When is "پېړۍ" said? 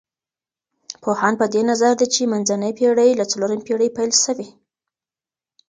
2.77-3.09, 3.67-3.89